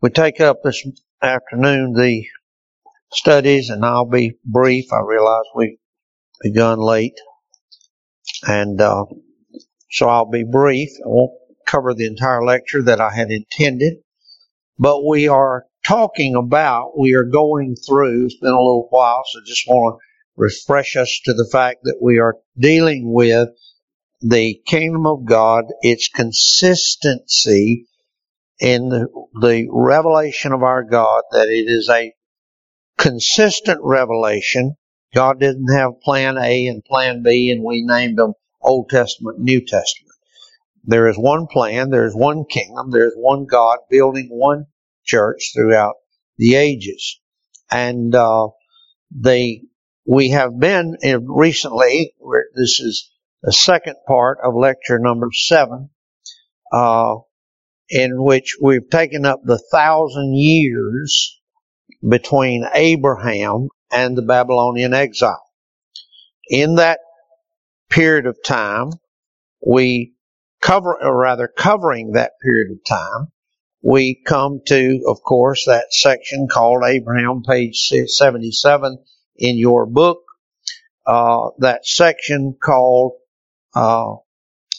we 0.00 0.10
take 0.10 0.40
up 0.40 0.62
this 0.62 0.86
afternoon 1.22 1.92
the 1.92 2.24
studies, 3.12 3.70
and 3.70 3.84
I'll 3.84 4.08
be 4.08 4.38
brief. 4.44 4.92
I 4.92 5.00
realize 5.00 5.44
we've 5.54 5.78
begun 6.40 6.78
late, 6.78 7.18
and 8.46 8.80
uh, 8.80 9.06
so 9.90 10.08
I'll 10.08 10.30
be 10.30 10.44
brief. 10.44 10.90
I 11.04 11.08
won't 11.08 11.32
cover 11.66 11.94
the 11.94 12.06
entire 12.06 12.44
lecture 12.44 12.82
that 12.84 13.00
I 13.00 13.10
had 13.12 13.30
intended, 13.30 13.94
but 14.78 15.04
we 15.04 15.26
are 15.26 15.64
talking 15.84 16.36
about, 16.36 16.98
we 16.98 17.14
are 17.14 17.24
going 17.24 17.74
through, 17.74 18.26
it's 18.26 18.38
been 18.38 18.52
a 18.52 18.56
little 18.56 18.86
while, 18.90 19.24
so 19.26 19.40
I 19.40 19.42
just 19.46 19.66
want 19.66 19.98
to 19.98 20.04
refresh 20.36 20.94
us 20.94 21.20
to 21.24 21.32
the 21.32 21.48
fact 21.50 21.80
that 21.82 21.98
we 22.00 22.20
are 22.20 22.36
dealing 22.56 23.12
with 23.12 23.48
the 24.20 24.60
kingdom 24.66 25.06
of 25.06 25.24
God, 25.24 25.64
its 25.82 26.08
consistency 26.08 27.87
in 28.60 28.88
the, 28.88 29.08
the 29.40 29.68
revelation 29.70 30.52
of 30.52 30.62
our 30.62 30.82
God, 30.82 31.22
that 31.32 31.48
it 31.48 31.66
is 31.68 31.88
a 31.88 32.12
consistent 32.98 33.80
revelation. 33.82 34.76
God 35.14 35.40
didn't 35.40 35.72
have 35.72 36.00
plan 36.02 36.36
A 36.36 36.66
and 36.66 36.84
plan 36.84 37.22
B, 37.22 37.50
and 37.50 37.64
we 37.64 37.84
named 37.84 38.18
them 38.18 38.34
Old 38.60 38.90
Testament, 38.90 39.38
New 39.38 39.60
Testament. 39.60 40.12
There 40.84 41.08
is 41.08 41.16
one 41.16 41.46
plan, 41.46 41.90
there 41.90 42.06
is 42.06 42.14
one 42.14 42.44
kingdom, 42.44 42.90
there 42.90 43.06
is 43.06 43.14
one 43.14 43.46
God 43.46 43.78
building 43.90 44.28
one 44.30 44.66
church 45.04 45.52
throughout 45.54 45.96
the 46.36 46.54
ages. 46.54 47.20
And 47.70 48.14
uh, 48.14 48.48
they, 49.10 49.62
we 50.06 50.30
have 50.30 50.58
been 50.58 50.96
in 51.02 51.26
recently, 51.28 52.14
this 52.54 52.80
is 52.80 53.10
the 53.42 53.52
second 53.52 53.96
part 54.06 54.38
of 54.42 54.54
lecture 54.54 54.98
number 54.98 55.28
seven, 55.32 55.90
uh, 56.72 57.16
in 57.90 58.22
which 58.22 58.56
we've 58.60 58.88
taken 58.90 59.24
up 59.24 59.40
the 59.44 59.62
thousand 59.72 60.34
years 60.34 61.40
between 62.06 62.64
Abraham 62.74 63.68
and 63.90 64.16
the 64.16 64.22
Babylonian 64.22 64.94
exile. 64.94 65.42
In 66.48 66.76
that 66.76 67.00
period 67.90 68.26
of 68.26 68.36
time, 68.44 68.90
we 69.66 70.14
cover, 70.60 70.96
or 71.02 71.16
rather 71.16 71.48
covering 71.48 72.12
that 72.12 72.32
period 72.42 72.70
of 72.72 72.84
time, 72.84 73.28
we 73.82 74.20
come 74.26 74.60
to, 74.66 75.04
of 75.06 75.22
course, 75.22 75.64
that 75.66 75.92
section 75.92 76.48
called 76.48 76.82
Abraham, 76.84 77.42
page 77.42 77.90
77 78.06 78.98
in 79.36 79.56
your 79.56 79.86
book. 79.86 80.22
Uh, 81.06 81.50
that 81.58 81.86
section 81.86 82.54
called 82.62 83.12
uh, 83.74 84.14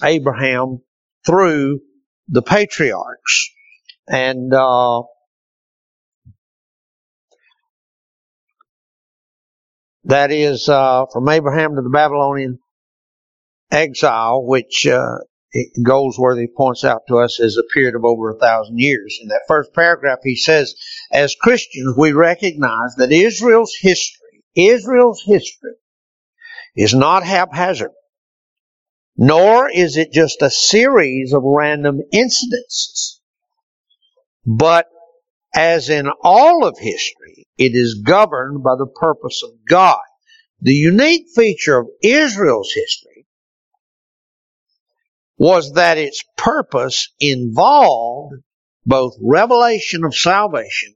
Abraham 0.03 0.81
through 1.25 1.81
the 2.30 2.41
patriarchs. 2.41 3.49
And 4.08 4.53
uh, 4.53 5.03
that 10.05 10.31
is 10.31 10.69
uh, 10.69 11.05
from 11.11 11.30
Abraham 11.30 11.75
to 11.75 11.81
the 11.81 11.89
Babylonian 11.89 12.59
exile, 13.71 14.45
which 14.45 14.88
uh, 14.88 15.17
Goldsworthy 15.83 16.47
points 16.55 16.83
out 16.83 17.02
to 17.08 17.17
us 17.17 17.39
is 17.39 17.58
a 17.58 17.73
period 17.73 17.95
of 17.95 18.05
over 18.05 18.31
a 18.31 18.39
thousand 18.39 18.80
years. 18.80 19.19
In 19.21 19.30
that 19.30 19.43
first 19.47 19.73
paragraph, 19.73 20.19
he 20.23 20.36
says, 20.36 20.75
as 21.11 21.36
Christians, 21.36 21.95
we 21.97 22.11
recognize 22.11 22.95
that 22.97 23.11
Israel's 23.11 23.75
history, 23.80 24.43
Israel's 24.55 25.23
history 25.25 25.73
is 26.75 26.93
not 26.93 27.23
haphazard, 27.23 27.91
nor 29.21 29.69
is 29.69 29.97
it 29.97 30.13
just 30.13 30.41
a 30.41 30.49
series 30.49 31.33
of 31.33 31.43
random 31.43 31.99
incidences, 32.13 33.19
but 34.45 34.87
as 35.53 35.89
in 35.89 36.09
all 36.23 36.65
of 36.65 36.77
history, 36.79 37.45
it 37.57 37.73
is 37.75 38.01
governed 38.01 38.63
by 38.63 38.75
the 38.77 38.87
purpose 38.87 39.41
of 39.43 39.49
God. 39.67 39.99
The 40.61 40.73
unique 40.73 41.25
feature 41.35 41.79
of 41.79 41.89
Israel's 42.02 42.71
history 42.73 43.25
was 45.37 45.73
that 45.73 45.97
its 45.97 46.23
purpose 46.37 47.11
involved 47.19 48.35
both 48.85 49.17
revelation 49.21 50.05
of 50.05 50.15
salvation 50.15 50.95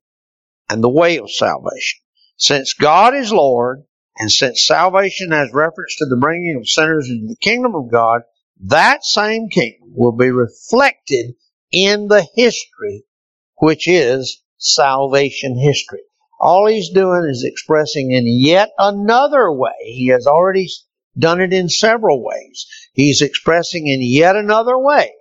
and 0.69 0.81
the 0.81 0.87
way 0.87 1.19
of 1.19 1.29
salvation. 1.29 1.99
Since 2.37 2.73
God 2.73 3.15
is 3.15 3.33
Lord, 3.33 3.83
and 4.17 4.31
since 4.31 4.67
salvation 4.67 5.31
has 5.31 5.53
reference 5.53 5.95
to 5.97 6.05
the 6.05 6.17
bringing 6.17 6.55
of 6.57 6.67
sinners 6.67 7.09
into 7.09 7.27
the 7.27 7.35
kingdom 7.35 7.75
of 7.75 7.91
God, 7.91 8.21
that 8.65 9.03
same 9.03 9.49
kingdom 9.49 9.93
will 9.95 10.11
be 10.11 10.29
reflected 10.29 11.35
in 11.71 12.07
the 12.07 12.25
history, 12.35 13.03
which 13.57 13.87
is 13.87 14.41
salvation 14.57 15.57
history. 15.57 16.01
All 16.39 16.67
he's 16.67 16.89
doing 16.89 17.27
is 17.29 17.43
expressing 17.43 18.11
in 18.11 18.25
yet 18.27 18.69
another 18.77 19.51
way. 19.51 19.71
He 19.81 20.07
has 20.07 20.27
already 20.27 20.67
done 21.17 21.41
it 21.41 21.53
in 21.53 21.69
several 21.69 22.23
ways. 22.23 22.67
He's 22.93 23.21
expressing 23.21 23.87
in 23.87 24.01
yet 24.01 24.35
another 24.35 24.77
way 24.77 25.13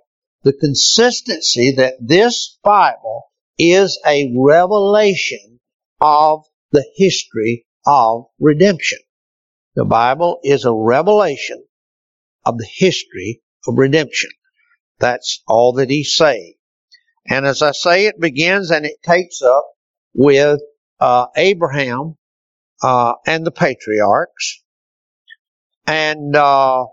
the 0.43 0.53
consistency 0.53 1.71
that 1.77 1.95
this 1.99 2.57
Bible 2.63 3.31
is 3.57 3.99
a 4.05 4.33
revelation 4.35 5.59
of 6.01 6.43
the 6.71 6.85
history 6.95 7.65
of 7.85 8.25
redemption. 8.39 8.99
The 9.75 9.85
Bible 9.85 10.39
is 10.43 10.65
a 10.65 10.73
revelation 10.73 11.63
of 12.45 12.57
the 12.57 12.67
history 12.71 13.41
of 13.67 13.77
redemption. 13.77 14.29
That's 14.99 15.41
all 15.47 15.73
that 15.73 15.89
he's 15.89 16.15
saying. 16.15 16.55
And 17.27 17.45
as 17.45 17.61
I 17.61 17.71
say, 17.71 18.05
it 18.05 18.19
begins 18.19 18.71
and 18.71 18.85
it 18.85 19.01
takes 19.03 19.41
up 19.41 19.65
with 20.13 20.59
uh, 20.99 21.27
Abraham 21.35 22.17
uh, 22.81 23.13
and 23.25 23.45
the 23.45 23.51
patriarchs, 23.51 24.61
and 25.87 26.35
uh, 26.35 26.85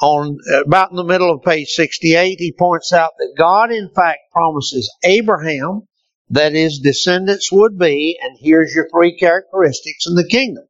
on 0.00 0.38
about 0.64 0.90
in 0.90 0.96
the 0.96 1.04
middle 1.04 1.32
of 1.32 1.42
page 1.42 1.68
68, 1.68 2.38
he 2.38 2.52
points 2.52 2.92
out 2.92 3.12
that 3.18 3.34
God, 3.36 3.70
in 3.70 3.90
fact, 3.94 4.20
promises 4.32 4.92
Abraham 5.04 5.82
that 6.30 6.52
his 6.52 6.78
descendants 6.78 7.50
would 7.52 7.78
be, 7.78 8.18
and 8.20 8.38
here's 8.40 8.74
your 8.74 8.88
three 8.88 9.16
characteristics 9.16 10.06
in 10.06 10.14
the 10.14 10.26
kingdom 10.26 10.64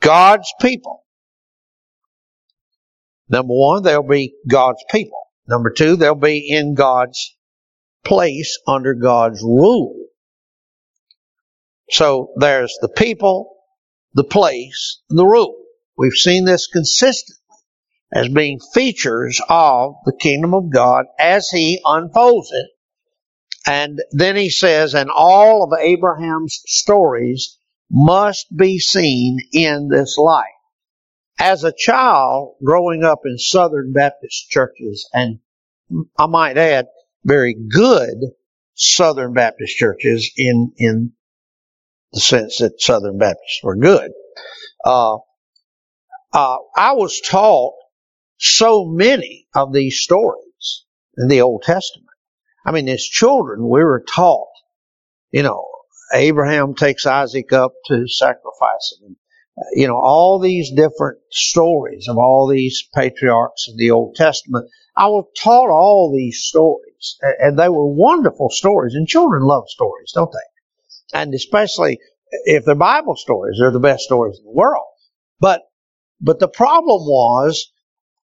God's 0.00 0.52
people. 0.60 1.04
Number 3.28 3.54
one, 3.54 3.82
they'll 3.82 4.02
be 4.02 4.34
God's 4.48 4.84
people. 4.90 5.18
Number 5.48 5.70
two, 5.70 5.96
they'll 5.96 6.14
be 6.14 6.48
in 6.50 6.74
God's 6.74 7.36
place 8.04 8.58
under 8.66 8.94
God's 8.94 9.42
rule. 9.42 9.96
So 11.90 12.32
there's 12.36 12.76
the 12.80 12.88
people, 12.88 13.56
the 14.14 14.24
place, 14.24 15.00
and 15.10 15.18
the 15.18 15.26
rule. 15.26 15.56
We've 15.96 16.12
seen 16.12 16.44
this 16.44 16.66
consistently 16.66 17.36
as 18.12 18.28
being 18.28 18.60
features 18.74 19.40
of 19.48 19.94
the 20.04 20.16
kingdom 20.18 20.54
of 20.54 20.70
God 20.70 21.06
as 21.18 21.48
he 21.48 21.80
unfolds 21.84 22.50
it. 22.52 22.70
And 23.66 24.00
then 24.10 24.36
he 24.36 24.50
says, 24.50 24.94
and 24.94 25.10
all 25.10 25.62
of 25.62 25.78
Abraham's 25.78 26.60
stories 26.66 27.58
must 27.90 28.54
be 28.56 28.78
seen 28.78 29.38
in 29.52 29.88
this 29.88 30.16
light. 30.18 30.46
As 31.38 31.64
a 31.64 31.72
child 31.76 32.56
growing 32.62 33.04
up 33.04 33.20
in 33.24 33.38
Southern 33.38 33.92
Baptist 33.92 34.48
churches, 34.50 35.08
and 35.12 35.38
I 36.18 36.26
might 36.26 36.58
add, 36.58 36.86
very 37.24 37.54
good 37.54 38.16
Southern 38.74 39.32
Baptist 39.32 39.76
churches 39.76 40.32
in, 40.36 40.72
in 40.76 41.12
the 42.12 42.20
sense 42.20 42.58
that 42.58 42.80
Southern 42.80 43.18
Baptists 43.18 43.60
were 43.62 43.76
good. 43.76 44.10
Uh, 44.84 45.18
uh, 46.32 46.56
I 46.74 46.92
was 46.92 47.20
taught 47.20 47.74
so 48.38 48.84
many 48.86 49.46
of 49.54 49.72
these 49.72 50.00
stories 50.00 50.84
in 51.16 51.28
the 51.28 51.42
Old 51.42 51.62
Testament. 51.62 52.08
I 52.64 52.72
mean, 52.72 52.88
as 52.88 53.02
children, 53.02 53.68
we 53.68 53.82
were 53.82 54.04
taught, 54.06 54.52
you 55.30 55.42
know, 55.42 55.68
Abraham 56.14 56.74
takes 56.74 57.06
Isaac 57.06 57.52
up 57.52 57.72
to 57.86 58.06
sacrifice 58.06 58.94
him. 59.00 59.16
Uh, 59.58 59.64
you 59.74 59.86
know, 59.86 59.96
all 59.96 60.38
these 60.38 60.70
different 60.70 61.18
stories 61.30 62.06
of 62.08 62.16
all 62.18 62.48
these 62.48 62.88
patriarchs 62.94 63.68
of 63.68 63.76
the 63.76 63.90
Old 63.90 64.14
Testament. 64.14 64.68
I 64.96 65.06
was 65.08 65.26
taught 65.38 65.70
all 65.70 66.14
these 66.14 66.44
stories, 66.44 67.18
and 67.38 67.58
they 67.58 67.68
were 67.68 67.86
wonderful 67.86 68.50
stories, 68.50 68.94
and 68.94 69.06
children 69.08 69.42
love 69.42 69.64
stories, 69.68 70.12
don't 70.14 70.32
they? 70.32 71.18
And 71.18 71.34
especially 71.34 71.98
if 72.44 72.64
they're 72.64 72.74
Bible 72.74 73.16
stories, 73.16 73.58
they're 73.58 73.70
the 73.70 73.80
best 73.80 74.04
stories 74.04 74.38
in 74.38 74.44
the 74.44 74.50
world. 74.50 74.86
But 75.40 75.62
but 76.20 76.38
the 76.38 76.48
problem 76.48 77.02
was, 77.02 77.72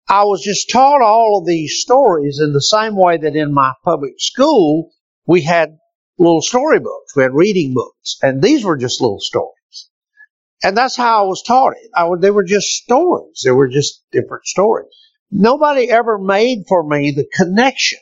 I 0.08 0.25
was 0.25 0.43
just 0.43 0.70
taught 0.70 1.02
all 1.02 1.38
of 1.38 1.46
these 1.46 1.81
stories 1.81 2.40
in 2.43 2.52
the 2.52 2.62
same 2.62 2.96
way 2.96 3.19
that 3.19 3.37
in 3.37 3.52
my 3.52 3.75
public 3.84 4.14
school, 4.19 4.90
we 5.26 5.43
had 5.43 5.76
little 6.19 6.43
storybooks, 6.43 7.14
we 7.14 7.22
had 7.22 7.34
reading 7.34 7.75
books, 7.75 8.19
and 8.22 8.43
these 8.43 8.64
were 8.64 8.76
just 8.76 9.00
little 9.00 9.20
stories. 9.20 9.55
And 10.62 10.76
that's 10.76 10.96
how 10.96 11.25
I 11.25 11.26
was 11.28 11.43
taught 11.43 11.75
it. 11.75 11.90
I, 11.94 12.08
they 12.20 12.31
were 12.31 12.44
just 12.44 12.69
stories. 12.69 13.43
They 13.44 13.52
were 13.52 13.69
just 13.69 14.02
different 14.10 14.46
stories. 14.46 14.93
Nobody 15.31 15.90
ever 15.90 16.19
made 16.19 16.64
for 16.69 16.82
me 16.82 17.12
the 17.12 17.28
connection 17.32 17.99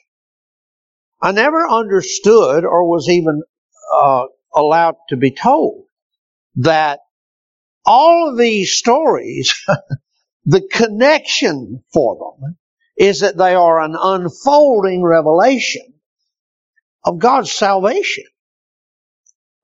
I 1.21 1.33
never 1.33 1.67
understood 1.67 2.65
or 2.65 2.89
was 2.89 3.09
even 3.09 3.43
uh, 3.93 4.27
allowed 4.55 4.97
to 5.09 5.17
be 5.17 5.31
told 5.31 5.85
that 6.57 7.01
all 7.85 8.31
of 8.31 8.39
these 8.39 8.75
stories, 8.75 9.55
the 10.47 10.63
connection 10.63 11.83
for 11.93 12.17
them 12.41 12.57
is 12.97 13.21
that 13.21 13.37
they 13.37 13.55
are 13.55 13.81
an 13.81 13.97
unfolding 14.01 15.03
revelation 15.03 15.83
of 17.05 17.19
God's 17.19 17.53
salvation. 17.53 18.25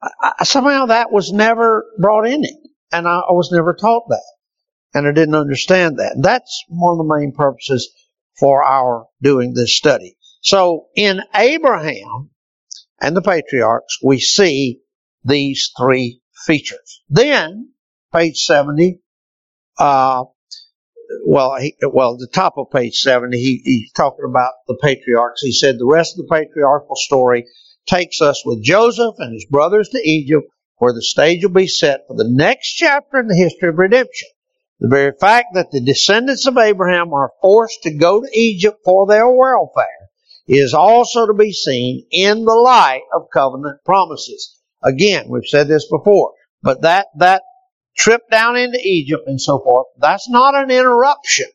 I, 0.02 0.44
somehow 0.44 0.86
that 0.86 1.12
was 1.12 1.32
never 1.32 1.86
brought 1.98 2.26
in 2.26 2.44
it, 2.44 2.56
and 2.92 3.06
I, 3.06 3.20
I 3.20 3.32
was 3.32 3.50
never 3.52 3.74
taught 3.74 4.08
that, 4.08 4.24
and 4.92 5.06
I 5.06 5.12
didn't 5.12 5.36
understand 5.36 5.98
that. 5.98 6.16
And 6.16 6.24
That's 6.24 6.64
one 6.68 6.92
of 6.92 6.98
the 6.98 7.16
main 7.16 7.32
purposes 7.32 7.88
for 8.38 8.64
our 8.64 9.06
doing 9.22 9.54
this 9.54 9.76
study. 9.76 10.16
So 10.42 10.88
in 10.96 11.20
Abraham 11.34 12.30
and 13.00 13.16
the 13.16 13.22
patriarchs, 13.22 13.98
we 14.02 14.18
see 14.18 14.80
these 15.24 15.70
three 15.78 16.20
features. 16.46 17.02
Then, 17.08 17.70
page 18.12 18.38
70, 18.38 18.98
uh, 19.78 20.24
well, 21.24 21.56
he, 21.56 21.74
well, 21.82 22.16
the 22.16 22.28
top 22.32 22.54
of 22.56 22.70
page 22.70 22.96
70, 22.96 23.36
he, 23.36 23.60
he's 23.64 23.92
talking 23.92 24.24
about 24.28 24.52
the 24.66 24.78
patriarchs. 24.82 25.40
He 25.42 25.52
said 25.52 25.78
the 25.78 25.86
rest 25.86 26.18
of 26.18 26.26
the 26.26 26.34
patriarchal 26.34 26.96
story 26.96 27.46
takes 27.86 28.20
us 28.20 28.42
with 28.44 28.62
Joseph 28.62 29.14
and 29.18 29.32
his 29.32 29.46
brothers 29.46 29.88
to 29.90 29.98
Egypt, 29.98 30.46
where 30.78 30.92
the 30.92 31.02
stage 31.02 31.44
will 31.44 31.52
be 31.52 31.66
set 31.66 32.00
for 32.06 32.16
the 32.16 32.28
next 32.28 32.72
chapter 32.74 33.20
in 33.20 33.28
the 33.28 33.36
history 33.36 33.68
of 33.68 33.78
redemption. 33.78 34.28
The 34.80 34.88
very 34.88 35.12
fact 35.20 35.54
that 35.54 35.70
the 35.70 35.80
descendants 35.80 36.46
of 36.46 36.58
Abraham 36.58 37.12
are 37.12 37.30
forced 37.40 37.82
to 37.84 37.94
go 37.94 38.20
to 38.20 38.38
Egypt 38.38 38.78
for 38.84 39.06
their 39.06 39.28
welfare 39.28 39.86
is 40.48 40.74
also 40.74 41.26
to 41.26 41.34
be 41.34 41.52
seen 41.52 42.04
in 42.10 42.44
the 42.44 42.54
light 42.54 43.02
of 43.14 43.30
covenant 43.32 43.78
promises. 43.84 44.58
Again, 44.82 45.26
we've 45.28 45.46
said 45.46 45.68
this 45.68 45.88
before, 45.88 46.32
but 46.62 46.82
that, 46.82 47.06
that 47.18 47.42
trip 47.96 48.22
down 48.30 48.56
into 48.56 48.78
Egypt 48.82 49.24
and 49.26 49.40
so 49.40 49.58
forth, 49.58 49.86
that's 49.98 50.28
not 50.28 50.54
an 50.54 50.70
interruption 50.70 51.46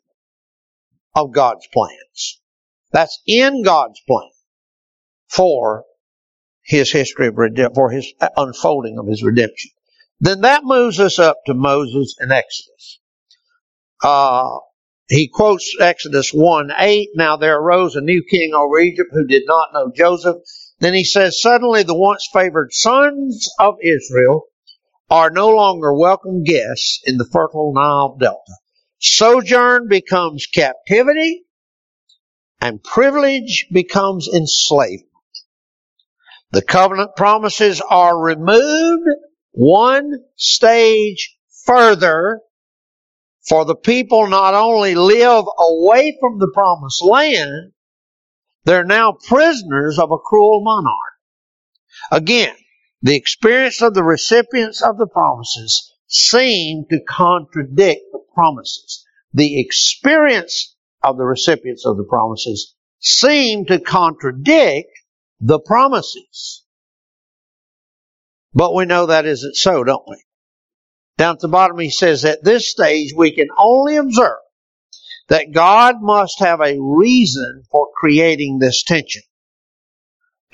of 1.15 1.31
God's 1.33 1.67
plans. 1.73 2.41
That's 2.91 3.19
in 3.25 3.63
God's 3.63 3.99
plan 4.07 4.29
for 5.29 5.83
his 6.63 6.91
history 6.91 7.27
of 7.27 7.37
redemption, 7.37 7.75
for 7.75 7.91
his 7.91 8.13
unfolding 8.35 8.97
of 8.99 9.07
his 9.07 9.23
redemption. 9.23 9.71
Then 10.19 10.41
that 10.41 10.63
moves 10.63 10.99
us 10.99 11.19
up 11.19 11.37
to 11.45 11.53
Moses 11.53 12.15
and 12.19 12.31
Exodus. 12.31 12.99
Uh, 14.03 14.57
he 15.09 15.27
quotes 15.27 15.75
Exodus 15.79 16.31
1 16.31 16.71
8. 16.77 17.09
Now 17.15 17.37
there 17.37 17.59
arose 17.59 17.95
a 17.95 18.01
new 18.01 18.23
king 18.29 18.53
over 18.53 18.79
Egypt 18.79 19.09
who 19.11 19.25
did 19.25 19.43
not 19.45 19.69
know 19.73 19.91
Joseph. 19.95 20.37
Then 20.79 20.93
he 20.93 21.03
says, 21.03 21.41
Suddenly 21.41 21.83
the 21.83 21.97
once 21.97 22.27
favored 22.31 22.73
sons 22.73 23.49
of 23.59 23.75
Israel 23.81 24.43
are 25.09 25.29
no 25.29 25.49
longer 25.49 25.93
welcome 25.93 26.43
guests 26.43 27.01
in 27.05 27.17
the 27.17 27.25
fertile 27.31 27.73
Nile 27.73 28.17
Delta. 28.19 28.53
Sojourn 28.99 29.87
becomes 29.87 30.47
captivity 30.47 31.45
and 32.59 32.83
privilege 32.83 33.67
becomes 33.71 34.27
enslavement. 34.27 35.07
The 36.51 36.61
covenant 36.61 37.15
promises 37.15 37.81
are 37.81 38.19
removed 38.19 39.07
one 39.51 40.11
stage 40.35 41.37
further 41.65 42.41
for 43.47 43.65
the 43.65 43.75
people 43.75 44.27
not 44.27 44.53
only 44.53 44.95
live 44.95 45.45
away 45.57 46.17
from 46.19 46.39
the 46.39 46.51
promised 46.53 47.03
land, 47.03 47.71
they're 48.65 48.83
now 48.83 49.13
prisoners 49.13 49.97
of 49.99 50.11
a 50.11 50.17
cruel 50.17 50.61
monarch. 50.63 51.13
Again, 52.11 52.55
the 53.01 53.15
experience 53.15 53.81
of 53.81 53.93
the 53.93 54.03
recipients 54.03 54.81
of 54.81 54.97
the 54.97 55.07
promises 55.07 55.93
seem 56.07 56.85
to 56.89 56.99
contradict 57.01 58.01
the 58.11 58.19
promises. 58.33 59.05
The 59.33 59.59
experience 59.59 60.75
of 61.03 61.17
the 61.17 61.25
recipients 61.25 61.85
of 61.85 61.97
the 61.97 62.03
promises 62.03 62.75
seem 62.99 63.65
to 63.65 63.79
contradict 63.79 64.89
the 65.39 65.59
promises. 65.59 66.63
But 68.53 68.73
we 68.73 68.85
know 68.85 69.05
that 69.05 69.25
isn't 69.25 69.55
so, 69.55 69.83
don't 69.83 70.07
we? 70.07 70.23
Down 71.17 71.35
at 71.35 71.41
the 71.41 71.47
bottom 71.47 71.77
he 71.79 71.91
says, 71.91 72.25
at 72.25 72.43
this 72.43 72.69
stage 72.69 73.13
we 73.15 73.31
can 73.31 73.47
only 73.57 73.97
observe 73.97 74.39
that 75.29 75.51
God 75.51 76.01
must 76.01 76.39
have 76.39 76.61
a 76.61 76.79
reason 76.79 77.63
for 77.69 77.89
creating 77.95 78.59
this 78.59 78.83
tension. 78.83 79.21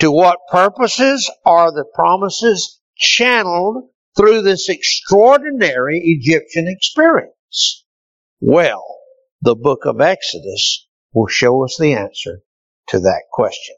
To 0.04 0.12
what 0.12 0.40
purposes 0.50 1.30
are 1.46 1.72
the 1.72 1.86
promises 1.94 2.78
channeled 2.94 3.84
through 4.14 4.42
this 4.42 4.68
extraordinary 4.68 5.98
Egyptian 5.98 6.68
experience? 6.68 7.86
Well, 8.38 8.84
the 9.40 9.56
book 9.56 9.86
of 9.86 10.02
Exodus 10.02 10.86
will 11.14 11.28
show 11.28 11.64
us 11.64 11.78
the 11.80 11.94
answer 11.94 12.42
to 12.88 13.00
that 13.00 13.22
question. 13.32 13.76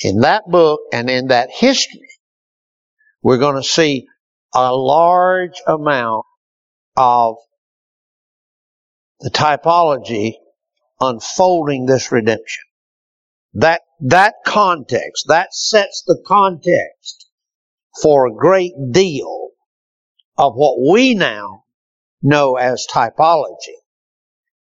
In 0.00 0.20
that 0.20 0.42
book 0.46 0.80
and 0.92 1.08
in 1.08 1.28
that 1.28 1.48
history, 1.50 2.10
we're 3.22 3.38
going 3.38 3.56
to 3.56 3.66
see 3.66 4.06
a 4.54 4.76
large 4.76 5.62
amount 5.66 6.26
of 6.94 7.36
the 9.20 9.30
typology 9.30 10.34
unfolding 11.00 11.86
this 11.86 12.12
redemption. 12.12 12.64
That, 13.54 13.80
that 14.00 14.34
context, 14.44 15.26
that 15.28 15.54
sets 15.54 16.04
the 16.06 16.22
context 16.26 17.26
for 18.02 18.26
a 18.26 18.34
great 18.34 18.74
deal 18.90 19.50
of 20.36 20.54
what 20.54 20.78
we 20.92 21.14
now 21.14 21.64
know 22.22 22.56
as 22.56 22.86
typology, 22.90 23.74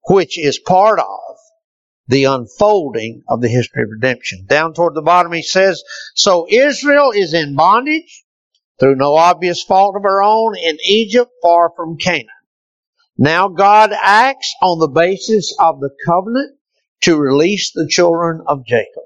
which 0.07 0.39
is 0.39 0.59
part 0.59 0.99
of 0.99 1.37
the 2.07 2.25
unfolding 2.25 3.23
of 3.27 3.41
the 3.41 3.49
history 3.49 3.83
of 3.83 3.89
redemption. 3.89 4.45
Down 4.47 4.73
toward 4.73 4.93
the 4.93 5.01
bottom 5.01 5.33
he 5.33 5.41
says, 5.41 5.83
So 6.15 6.47
Israel 6.49 7.11
is 7.11 7.33
in 7.33 7.55
bondage 7.55 8.23
through 8.79 8.95
no 8.95 9.15
obvious 9.15 9.63
fault 9.63 9.95
of 9.95 10.03
her 10.03 10.21
own 10.21 10.55
in 10.57 10.77
Egypt 10.85 11.31
far 11.41 11.71
from 11.75 11.97
Canaan. 11.97 12.27
Now 13.17 13.47
God 13.47 13.91
acts 13.93 14.53
on 14.61 14.79
the 14.79 14.89
basis 14.89 15.55
of 15.59 15.79
the 15.79 15.89
covenant 16.05 16.57
to 17.01 17.17
release 17.17 17.71
the 17.71 17.87
children 17.87 18.41
of 18.47 18.65
Jacob. 18.65 19.03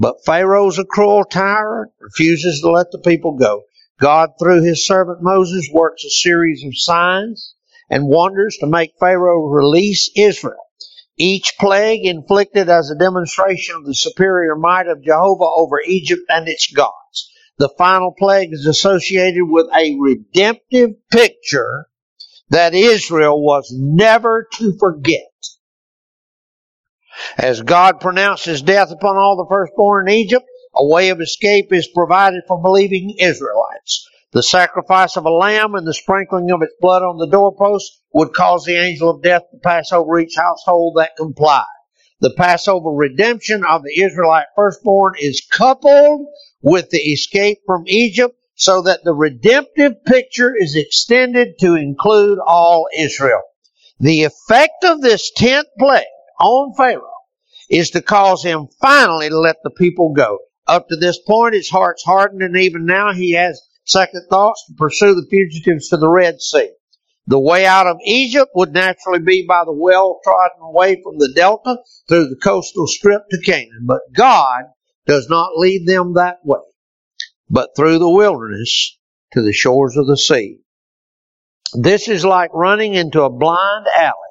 But 0.00 0.24
Pharaoh's 0.24 0.78
a 0.78 0.84
cruel 0.86 1.24
tyrant, 1.24 1.92
refuses 2.00 2.62
to 2.62 2.70
let 2.70 2.90
the 2.90 3.00
people 3.00 3.32
go. 3.32 3.64
God, 4.00 4.30
through 4.38 4.62
his 4.62 4.86
servant 4.86 5.18
Moses, 5.20 5.68
works 5.70 6.02
a 6.06 6.08
series 6.08 6.64
of 6.64 6.72
signs 6.74 7.54
and 7.90 8.08
wonders 8.08 8.56
to 8.60 8.66
make 8.66 8.94
Pharaoh 8.98 9.48
release 9.48 10.10
Israel. 10.16 10.64
Each 11.18 11.52
plague 11.60 12.06
inflicted 12.06 12.70
as 12.70 12.88
a 12.88 12.98
demonstration 12.98 13.76
of 13.76 13.84
the 13.84 13.94
superior 13.94 14.56
might 14.56 14.86
of 14.86 15.04
Jehovah 15.04 15.44
over 15.44 15.82
Egypt 15.86 16.22
and 16.30 16.48
its 16.48 16.72
gods. 16.72 17.30
The 17.58 17.68
final 17.76 18.14
plague 18.18 18.54
is 18.54 18.64
associated 18.64 19.44
with 19.44 19.66
a 19.66 19.98
redemptive 20.00 20.92
picture 21.10 21.88
that 22.48 22.72
Israel 22.72 23.38
was 23.42 23.70
never 23.70 24.48
to 24.54 24.78
forget. 24.78 25.29
As 27.38 27.62
God 27.62 28.00
pronounces 28.00 28.62
death 28.62 28.90
upon 28.90 29.16
all 29.16 29.36
the 29.36 29.48
firstborn 29.48 30.08
in 30.08 30.14
Egypt, 30.14 30.46
a 30.74 30.86
way 30.86 31.08
of 31.08 31.20
escape 31.20 31.72
is 31.72 31.88
provided 31.88 32.42
for 32.46 32.60
believing 32.60 33.16
Israelites. 33.18 34.08
The 34.32 34.42
sacrifice 34.42 35.16
of 35.16 35.24
a 35.24 35.30
lamb 35.30 35.74
and 35.74 35.86
the 35.86 35.94
sprinkling 35.94 36.50
of 36.52 36.62
its 36.62 36.74
blood 36.80 37.02
on 37.02 37.18
the 37.18 37.26
doorpost 37.26 38.00
would 38.14 38.32
cause 38.32 38.64
the 38.64 38.76
angel 38.76 39.10
of 39.10 39.22
death 39.22 39.42
to 39.50 39.58
pass 39.58 39.90
over 39.90 40.20
each 40.20 40.36
household 40.36 40.94
that 40.96 41.16
complied. 41.16 41.64
The 42.20 42.34
Passover 42.36 42.90
redemption 42.90 43.64
of 43.64 43.82
the 43.82 44.02
Israelite 44.02 44.46
firstborn 44.54 45.14
is 45.18 45.44
coupled 45.50 46.26
with 46.62 46.90
the 46.90 46.98
escape 46.98 47.58
from 47.66 47.84
Egypt 47.86 48.36
so 48.54 48.82
that 48.82 49.02
the 49.04 49.14
redemptive 49.14 50.04
picture 50.04 50.54
is 50.54 50.76
extended 50.76 51.58
to 51.60 51.74
include 51.74 52.38
all 52.46 52.86
Israel. 52.96 53.42
The 53.98 54.24
effect 54.24 54.84
of 54.84 55.00
this 55.00 55.30
tenth 55.34 55.66
plague 55.78 56.04
on 56.40 56.74
Pharaoh 56.74 57.06
is 57.68 57.90
to 57.90 58.02
cause 58.02 58.42
him 58.42 58.68
finally 58.80 59.28
to 59.28 59.38
let 59.38 59.56
the 59.62 59.70
people 59.70 60.12
go. 60.12 60.38
Up 60.66 60.88
to 60.88 60.96
this 60.96 61.18
point, 61.18 61.54
his 61.54 61.70
heart's 61.70 62.02
hardened, 62.04 62.42
and 62.42 62.56
even 62.56 62.84
now 62.84 63.12
he 63.12 63.32
has 63.32 63.60
second 63.84 64.26
thoughts 64.28 64.64
to 64.66 64.74
pursue 64.74 65.14
the 65.14 65.26
fugitives 65.30 65.88
to 65.88 65.96
the 65.96 66.08
Red 66.08 66.40
Sea. 66.40 66.70
The 67.26 67.38
way 67.38 67.66
out 67.66 67.86
of 67.86 67.98
Egypt 68.04 68.50
would 68.54 68.72
naturally 68.72 69.20
be 69.20 69.44
by 69.46 69.64
the 69.64 69.72
well-trodden 69.72 70.72
way 70.72 71.00
from 71.02 71.18
the 71.18 71.32
delta 71.34 71.78
through 72.08 72.28
the 72.28 72.36
coastal 72.36 72.86
strip 72.86 73.22
to 73.30 73.40
Canaan. 73.40 73.84
But 73.84 74.00
God 74.12 74.64
does 75.06 75.28
not 75.28 75.56
lead 75.56 75.86
them 75.86 76.14
that 76.14 76.38
way, 76.44 76.58
but 77.48 77.70
through 77.76 77.98
the 77.98 78.10
wilderness 78.10 78.98
to 79.32 79.42
the 79.42 79.52
shores 79.52 79.96
of 79.96 80.06
the 80.06 80.16
sea. 80.16 80.58
This 81.74 82.08
is 82.08 82.24
like 82.24 82.50
running 82.52 82.94
into 82.94 83.22
a 83.22 83.30
blind 83.30 83.86
alley 83.94 84.29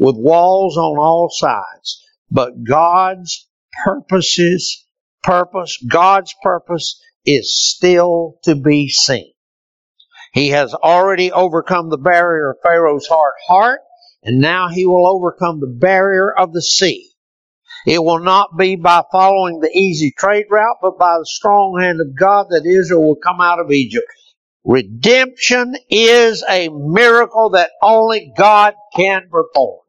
with 0.00 0.16
walls 0.16 0.78
on 0.78 0.98
all 0.98 1.28
sides. 1.30 2.02
But 2.30 2.64
God's 2.64 3.46
purposes, 3.84 4.84
purpose, 5.22 5.76
God's 5.88 6.34
purpose 6.42 7.00
is 7.26 7.54
still 7.54 8.38
to 8.44 8.54
be 8.56 8.88
seen. 8.88 9.32
He 10.32 10.48
has 10.48 10.72
already 10.72 11.30
overcome 11.30 11.90
the 11.90 11.98
barrier 11.98 12.50
of 12.50 12.56
Pharaoh's 12.62 13.06
hard 13.06 13.34
heart, 13.46 13.80
and 14.22 14.40
now 14.40 14.68
he 14.68 14.86
will 14.86 15.06
overcome 15.06 15.60
the 15.60 15.66
barrier 15.78 16.32
of 16.32 16.52
the 16.54 16.62
sea. 16.62 17.10
It 17.86 18.02
will 18.02 18.20
not 18.20 18.56
be 18.56 18.76
by 18.76 19.02
following 19.12 19.60
the 19.60 19.70
easy 19.76 20.12
trade 20.16 20.46
route, 20.50 20.76
but 20.80 20.98
by 20.98 21.18
the 21.18 21.26
strong 21.26 21.78
hand 21.80 22.00
of 22.00 22.18
God 22.18 22.46
that 22.50 22.64
Israel 22.64 23.06
will 23.06 23.16
come 23.16 23.40
out 23.40 23.60
of 23.60 23.70
Egypt. 23.70 24.06
Redemption 24.64 25.74
is 25.90 26.44
a 26.48 26.68
miracle 26.68 27.50
that 27.50 27.70
only 27.82 28.32
God 28.36 28.74
can 28.94 29.28
perform. 29.30 29.80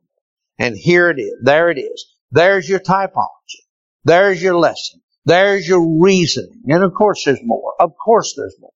And 0.61 0.77
here 0.77 1.09
it 1.09 1.19
is. 1.19 1.33
There 1.41 1.71
it 1.71 1.79
is. 1.79 2.05
There's 2.29 2.69
your 2.69 2.79
typology. 2.79 3.63
There's 4.03 4.43
your 4.43 4.55
lesson. 4.55 5.01
There's 5.25 5.67
your 5.67 5.99
reasoning. 5.99 6.61
And 6.67 6.83
of 6.83 6.93
course 6.93 7.23
there's 7.25 7.39
more. 7.43 7.73
Of 7.79 7.93
course 7.97 8.35
there's 8.37 8.55
more. 8.59 8.71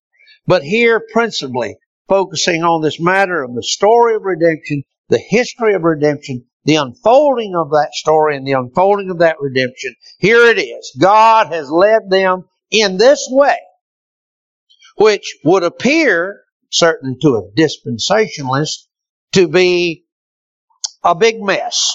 But 0.48 0.64
here 0.64 1.00
principally 1.12 1.76
focusing 2.08 2.64
on 2.64 2.82
this 2.82 2.98
matter 2.98 3.40
of 3.40 3.54
the 3.54 3.62
story 3.62 4.16
of 4.16 4.22
redemption, 4.22 4.82
the 5.10 5.22
history 5.28 5.74
of 5.74 5.84
redemption, 5.84 6.46
the 6.64 6.74
unfolding 6.74 7.54
of 7.54 7.70
that 7.70 7.90
story 7.92 8.36
and 8.36 8.44
the 8.44 8.52
unfolding 8.52 9.08
of 9.10 9.20
that 9.20 9.36
redemption. 9.38 9.94
Here 10.18 10.44
it 10.46 10.58
is. 10.58 10.92
God 11.00 11.52
has 11.52 11.70
led 11.70 12.10
them 12.10 12.46
in 12.68 12.96
this 12.96 13.28
way, 13.30 13.58
which 14.96 15.36
would 15.44 15.62
appear, 15.62 16.42
certainly 16.72 17.16
to 17.22 17.36
a 17.36 17.50
dispensationalist, 17.56 18.86
to 19.34 19.46
be 19.46 20.05
a 21.06 21.14
big 21.14 21.40
mess. 21.40 21.94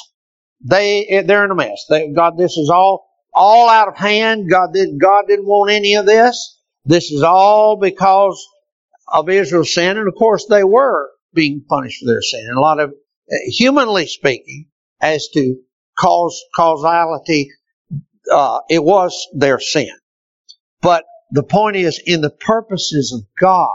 They, 0.64 1.24
they're 1.26 1.46
in 1.46 1.52
a 1.52 1.56
mess. 1.56 1.86
They, 1.90 2.12
God, 2.14 2.38
this 2.38 2.58
is 2.58 2.70
all, 2.70 3.08
all 3.34 3.70
out 3.70 3.90
of 3.90 3.98
hand. 3.98 4.50
God 4.50 4.70
didn't, 4.74 5.00
God 5.00 5.26
didn't 5.28 5.46
want 5.46 5.72
any 5.72 5.96
of 5.96 6.06
this. 6.06 6.60
This 6.86 7.12
is 7.12 7.22
all 7.22 7.78
because 7.78 8.44
of 9.12 9.30
Israel's 9.30 9.74
sin. 9.74 9.98
And 9.98 10.08
of 10.08 10.16
course 10.16 10.46
they 10.50 10.64
were 10.64 11.10
being 11.34 11.64
punished 11.68 12.00
for 12.00 12.08
their 12.08 12.22
sin. 12.22 12.46
And 12.48 12.58
a 12.58 12.62
lot 12.62 12.80
of, 12.80 12.94
humanly 13.46 14.08
speaking, 14.08 14.68
as 15.02 15.28
to 15.34 15.56
cause, 15.98 16.42
causality, 16.56 17.50
uh, 18.32 18.60
it 18.70 18.84
was 18.84 19.28
their 19.34 19.60
sin. 19.60 19.92
But 20.82 21.06
the 21.32 21.44
point 21.44 21.76
is, 21.76 22.02
in 22.06 22.22
the 22.22 22.30
purposes 22.30 23.14
of 23.14 23.22
God, 23.40 23.70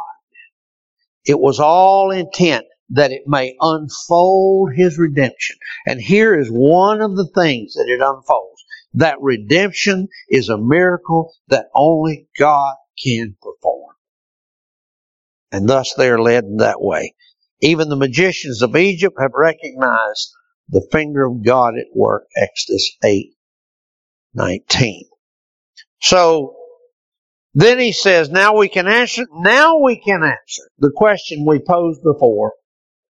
it 1.24 1.38
was 1.38 1.58
all 1.58 2.10
intent 2.10 2.66
that 2.90 3.12
it 3.12 3.22
may 3.26 3.56
unfold 3.60 4.74
His 4.74 4.98
redemption. 4.98 5.56
And 5.86 6.00
here 6.00 6.38
is 6.38 6.48
one 6.48 7.00
of 7.00 7.16
the 7.16 7.28
things 7.34 7.74
that 7.74 7.88
it 7.88 8.00
unfolds. 8.00 8.64
That 8.94 9.20
redemption 9.20 10.08
is 10.28 10.48
a 10.48 10.58
miracle 10.58 11.32
that 11.48 11.66
only 11.74 12.28
God 12.38 12.74
can 13.02 13.36
perform. 13.42 13.94
And 15.52 15.68
thus 15.68 15.94
they 15.94 16.08
are 16.08 16.20
led 16.20 16.44
in 16.44 16.58
that 16.58 16.80
way. 16.80 17.14
Even 17.60 17.88
the 17.88 17.96
magicians 17.96 18.62
of 18.62 18.76
Egypt 18.76 19.16
have 19.20 19.32
recognized 19.34 20.30
the 20.68 20.86
finger 20.92 21.26
of 21.26 21.44
God 21.44 21.74
at 21.78 21.86
work, 21.94 22.24
Exodus 22.36 22.96
8, 23.04 23.32
19. 24.34 25.04
So, 26.00 26.56
then 27.54 27.78
he 27.78 27.92
says, 27.92 28.28
now 28.28 28.54
we 28.56 28.68
can 28.68 28.86
answer, 28.86 29.24
now 29.32 29.78
we 29.78 29.96
can 29.98 30.22
answer 30.22 30.62
the 30.78 30.92
question 30.94 31.46
we 31.46 31.58
posed 31.58 32.02
before. 32.02 32.52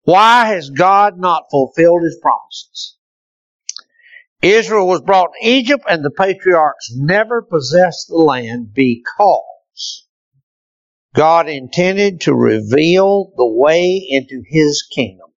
Why 0.08 0.46
has 0.46 0.70
God 0.70 1.20
not 1.20 1.48
fulfilled 1.52 2.04
his 2.04 2.18
promises? 2.22 2.96
Israel 4.42 4.88
was 4.88 5.02
brought 5.02 5.32
to 5.34 5.46
Egypt 5.50 5.84
and 5.90 6.02
the 6.02 6.12
patriarchs 6.12 6.94
never 6.96 7.42
possessed 7.42 8.08
the 8.08 8.16
land 8.16 8.74
because 8.74 10.08
God 11.14 11.50
intended 11.50 12.22
to 12.22 12.34
reveal 12.34 13.34
the 13.36 13.46
way 13.46 14.02
into 14.10 14.44
his 14.48 14.88
kingdom. 14.96 15.28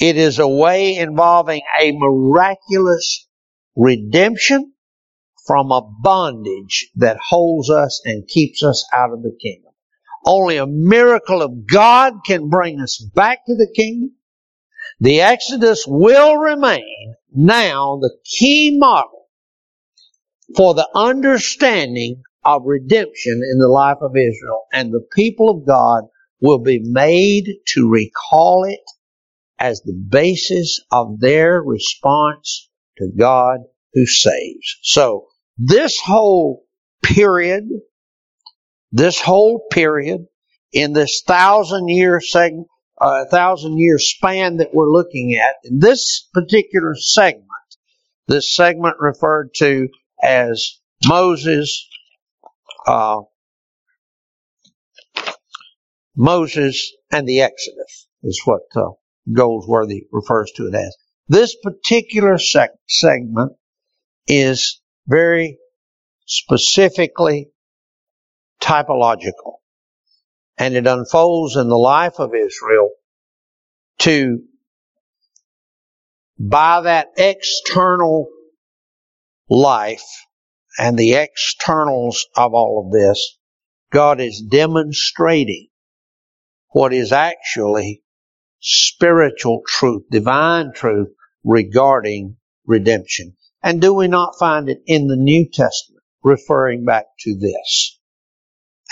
It 0.00 0.16
is 0.16 0.40
a 0.40 0.48
way 0.48 0.96
involving 0.96 1.62
a 1.80 1.92
miraculous 1.92 3.28
redemption 3.76 4.72
from 5.46 5.70
a 5.70 5.80
bondage 6.02 6.90
that 6.96 7.18
holds 7.18 7.70
us 7.70 8.02
and 8.04 8.26
keeps 8.26 8.64
us 8.64 8.84
out 8.92 9.12
of 9.12 9.22
the 9.22 9.38
kingdom. 9.40 9.63
Only 10.24 10.56
a 10.56 10.66
miracle 10.66 11.42
of 11.42 11.66
God 11.66 12.14
can 12.26 12.48
bring 12.48 12.80
us 12.80 12.98
back 13.14 13.44
to 13.46 13.54
the 13.54 13.72
kingdom. 13.74 14.12
The 15.00 15.20
Exodus 15.20 15.84
will 15.86 16.36
remain 16.36 17.14
now 17.32 17.98
the 18.00 18.16
key 18.24 18.76
model 18.78 19.26
for 20.56 20.74
the 20.74 20.88
understanding 20.94 22.22
of 22.44 22.62
redemption 22.64 23.42
in 23.50 23.58
the 23.58 23.68
life 23.68 23.98
of 24.00 24.16
Israel, 24.16 24.64
and 24.72 24.92
the 24.92 25.06
people 25.14 25.50
of 25.50 25.66
God 25.66 26.04
will 26.40 26.58
be 26.60 26.80
made 26.82 27.46
to 27.68 27.88
recall 27.88 28.64
it 28.64 28.80
as 29.58 29.80
the 29.80 29.94
basis 29.94 30.80
of 30.90 31.20
their 31.20 31.62
response 31.62 32.68
to 32.98 33.08
God 33.16 33.60
who 33.94 34.06
saves. 34.06 34.78
So, 34.82 35.26
this 35.56 35.98
whole 36.00 36.64
period, 37.02 37.64
this 38.94 39.20
whole 39.20 39.66
period 39.72 40.24
in 40.72 40.92
this 40.92 41.22
thousand 41.26 41.88
year 41.88 42.20
segment, 42.20 42.68
uh, 43.00 43.24
thousand 43.28 43.76
year 43.76 43.98
span 43.98 44.58
that 44.58 44.72
we're 44.72 44.90
looking 44.90 45.34
at, 45.34 45.56
in 45.64 45.80
this 45.80 46.28
particular 46.32 46.94
segment, 46.94 47.48
this 48.28 48.54
segment 48.54 48.94
referred 49.00 49.52
to 49.56 49.88
as 50.22 50.78
Moses 51.06 51.88
uh, 52.86 53.22
Moses 56.16 56.92
and 57.10 57.26
the 57.26 57.40
Exodus 57.40 58.06
is 58.22 58.40
what 58.44 58.62
uh, 58.76 58.90
Goldsworthy 59.32 60.06
refers 60.12 60.52
to 60.54 60.68
it 60.68 60.74
as. 60.74 60.96
This 61.26 61.56
particular 61.60 62.38
segment 62.38 63.52
is 64.28 64.80
very 65.08 65.58
specifically 66.26 67.48
typological 68.64 69.58
and 70.56 70.74
it 70.74 70.86
unfolds 70.86 71.56
in 71.56 71.68
the 71.68 71.76
life 71.76 72.18
of 72.18 72.30
Israel 72.34 72.88
to 73.98 74.40
by 76.38 76.80
that 76.80 77.08
external 77.16 78.28
life 79.48 80.04
and 80.78 80.98
the 80.98 81.14
externals 81.14 82.26
of 82.36 82.54
all 82.54 82.84
of 82.84 82.92
this, 82.92 83.38
God 83.92 84.20
is 84.20 84.40
demonstrating 84.40 85.68
what 86.70 86.92
is 86.92 87.12
actually 87.12 88.02
spiritual 88.60 89.62
truth, 89.66 90.02
divine 90.10 90.72
truth 90.74 91.08
regarding 91.44 92.36
redemption. 92.66 93.36
And 93.62 93.80
do 93.80 93.94
we 93.94 94.08
not 94.08 94.38
find 94.38 94.68
it 94.68 94.82
in 94.86 95.06
the 95.06 95.16
New 95.16 95.48
Testament 95.48 96.02
referring 96.22 96.84
back 96.84 97.06
to 97.20 97.38
this? 97.38 97.98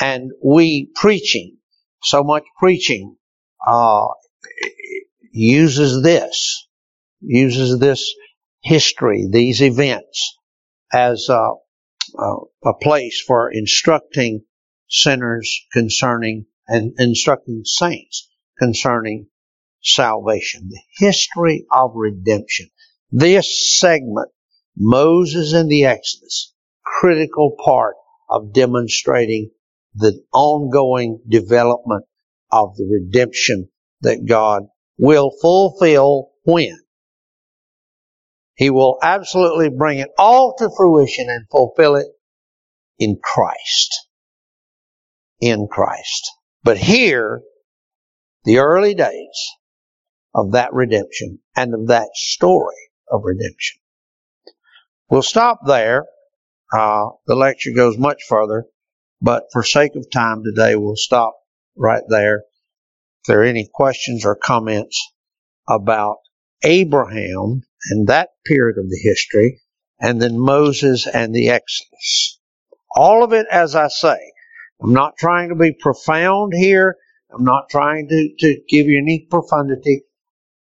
And 0.03 0.33
we 0.45 0.91
preaching, 0.97 1.59
so 2.03 2.25
much 2.25 2.43
preaching, 2.59 3.15
uh, 3.65 4.09
uses 5.31 6.03
this, 6.03 6.67
uses 7.21 7.79
this 7.79 8.13
history, 8.65 9.29
these 9.31 9.63
events 9.63 10.37
as 10.93 11.29
uh, 11.31 11.53
uh, 12.19 12.37
a 12.65 12.75
place 12.75 13.23
for 13.25 13.53
instructing 13.53 14.43
sinners 14.89 15.61
concerning 15.73 16.47
and 16.67 16.95
instructing 16.99 17.63
saints 17.65 18.29
concerning 18.59 19.29
salvation, 19.85 20.69
the 20.69 20.81
history 20.99 21.65
of 21.71 21.93
redemption. 21.95 22.69
This 23.13 23.79
segment, 23.79 24.31
Moses 24.77 25.53
and 25.53 25.71
the 25.71 25.85
Exodus, 25.85 26.53
critical 26.85 27.57
part 27.65 27.95
of 28.29 28.53
demonstrating 28.53 29.53
the 29.95 30.23
ongoing 30.33 31.21
development 31.29 32.05
of 32.51 32.77
the 32.77 32.87
redemption 32.91 33.69
that 34.01 34.27
God 34.27 34.65
will 34.99 35.31
fulfill 35.41 36.31
when? 36.45 36.79
He 38.55 38.71
will 38.71 38.99
absolutely 39.03 39.71
bring 39.71 39.99
it 39.99 40.11
all 40.19 40.55
to 40.59 40.71
fruition 40.77 41.29
and 41.29 41.47
fulfill 41.51 41.97
it 41.97 42.07
in 42.99 43.19
Christ. 43.23 44.09
In 45.41 45.67
Christ. 45.71 46.31
But 46.63 46.77
here, 46.77 47.43
the 48.45 48.59
early 48.59 48.95
days 48.95 49.51
of 50.35 50.53
that 50.53 50.73
redemption 50.73 51.41
and 51.57 51.75
of 51.75 51.89
that 51.89 52.09
story 52.15 52.77
of 53.11 53.23
redemption. 53.25 53.81
We'll 55.11 55.23
stop 55.23 55.61
there. 55.67 56.07
Uh, 56.73 57.11
the 57.27 57.35
lecture 57.35 57.73
goes 57.75 57.99
much 57.99 58.23
further, 58.27 58.65
but 59.23 59.45
for 59.53 59.63
sake 59.63 59.95
of 59.95 60.11
time 60.11 60.43
today, 60.43 60.75
we'll 60.75 60.97
stop 60.97 61.37
right 61.77 62.03
there. 62.09 62.39
If 62.39 63.29
there 63.29 63.41
are 63.43 63.45
any 63.45 63.71
questions 63.73 64.27
or 64.27 64.35
comments 64.35 65.01
about 65.69 66.17
Abraham 66.65 67.63
and 67.91 68.09
that 68.09 68.31
period 68.45 68.79
of 68.79 68.89
the 68.89 69.01
history 69.01 69.61
and 70.01 70.21
then 70.21 70.39
Moses 70.39 71.07
and 71.07 71.33
the 71.33 71.51
Exodus. 71.51 72.41
All 72.97 73.23
of 73.23 73.33
it, 73.33 73.47
as 73.51 73.77
I 73.77 73.89
say, 73.89 74.19
I'm 74.83 74.93
not 74.93 75.17
trying 75.17 75.51
to 75.51 75.55
be 75.55 75.73
profound 75.73 76.53
here. 76.55 76.97
I'm 77.33 77.45
not 77.45 77.71
trying 77.71 78.09
to, 78.09 78.35
to 78.41 78.61
give 78.69 78.89
you 78.89 78.99
any 78.99 79.27
profundity. 79.31 80.03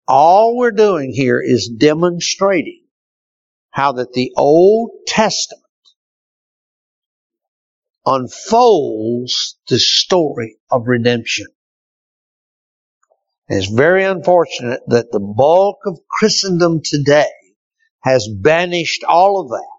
All 0.07 0.55
we're 0.55 0.71
doing 0.71 1.11
here 1.11 1.41
is 1.41 1.67
demonstrating 1.75 2.83
how 3.71 3.93
that 3.93 4.13
the 4.13 4.31
Old 4.37 4.91
Testament 5.07 5.62
unfolds 8.05 9.57
the 9.67 9.79
story 9.79 10.57
of 10.69 10.87
redemption. 10.87 11.47
And 13.49 13.59
it's 13.59 13.71
very 13.71 14.03
unfortunate 14.03 14.81
that 14.87 15.11
the 15.11 15.19
bulk 15.19 15.79
of 15.85 15.99
Christendom 16.09 16.81
today 16.83 17.31
has 18.01 18.27
banished 18.27 19.03
all 19.03 19.41
of 19.41 19.49
that 19.49 19.73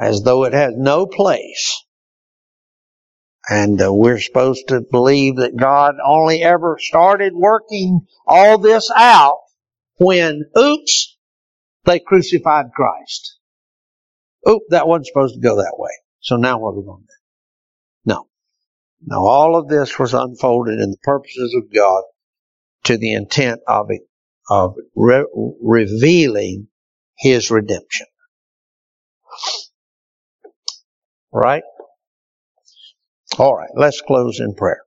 as 0.00 0.22
though 0.22 0.44
it 0.44 0.52
has 0.52 0.74
no 0.76 1.06
place. 1.06 1.84
And 3.48 3.80
uh, 3.80 3.92
we're 3.92 4.20
supposed 4.20 4.68
to 4.68 4.80
believe 4.80 5.36
that 5.36 5.56
God 5.56 5.96
only 6.04 6.42
ever 6.42 6.78
started 6.80 7.34
working 7.34 8.06
all 8.26 8.58
this 8.58 8.90
out 8.94 9.40
when, 9.96 10.44
oops, 10.56 11.18
they 11.84 12.00
crucified 12.00 12.72
Christ. 12.74 13.38
Oop, 14.48 14.62
that 14.70 14.88
wasn't 14.88 15.06
supposed 15.08 15.34
to 15.34 15.40
go 15.40 15.56
that 15.56 15.74
way. 15.76 15.90
So 16.24 16.36
now 16.36 16.58
what 16.58 16.70
are 16.70 16.80
we 16.80 16.86
going 16.86 17.02
to 17.02 17.06
do? 17.06 18.12
No. 18.14 18.28
No, 19.06 19.26
all 19.26 19.56
of 19.56 19.68
this 19.68 19.98
was 19.98 20.14
unfolded 20.14 20.80
in 20.80 20.90
the 20.90 20.98
purposes 21.02 21.54
of 21.56 21.72
God 21.74 22.04
to 22.84 22.98
the 22.98 23.12
intent 23.12 23.60
of 23.68 23.86
it, 23.90 24.02
of 24.50 24.76
re- 24.96 25.26
revealing 25.62 26.68
His 27.18 27.50
redemption. 27.50 28.06
Right? 31.32 31.64
All 33.38 33.56
right, 33.56 33.70
let's 33.76 34.00
close 34.00 34.40
in 34.40 34.54
prayer. 34.54 34.82